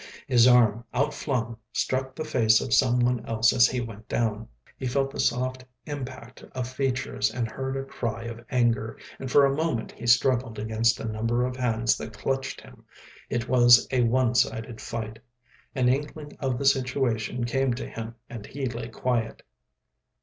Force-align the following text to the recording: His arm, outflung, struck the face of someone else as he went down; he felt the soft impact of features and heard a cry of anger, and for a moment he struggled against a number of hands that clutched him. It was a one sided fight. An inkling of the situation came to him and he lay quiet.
His 0.25 0.47
arm, 0.47 0.83
outflung, 0.95 1.57
struck 1.71 2.15
the 2.15 2.25
face 2.25 2.59
of 2.59 2.73
someone 2.73 3.23
else 3.27 3.53
as 3.53 3.67
he 3.67 3.81
went 3.81 4.07
down; 4.09 4.47
he 4.75 4.87
felt 4.87 5.11
the 5.11 5.19
soft 5.19 5.63
impact 5.85 6.43
of 6.55 6.67
features 6.67 7.29
and 7.31 7.47
heard 7.47 7.77
a 7.77 7.83
cry 7.83 8.23
of 8.23 8.43
anger, 8.49 8.97
and 9.19 9.29
for 9.29 9.45
a 9.45 9.55
moment 9.55 9.91
he 9.91 10.07
struggled 10.07 10.57
against 10.57 10.99
a 10.99 11.05
number 11.05 11.45
of 11.45 11.55
hands 11.55 11.99
that 11.99 12.17
clutched 12.17 12.61
him. 12.61 12.83
It 13.29 13.47
was 13.47 13.87
a 13.91 14.01
one 14.01 14.33
sided 14.33 14.81
fight. 14.81 15.19
An 15.75 15.87
inkling 15.87 16.35
of 16.39 16.57
the 16.57 16.65
situation 16.65 17.43
came 17.43 17.75
to 17.75 17.87
him 17.87 18.15
and 18.27 18.47
he 18.47 18.65
lay 18.65 18.87
quiet. 18.87 19.43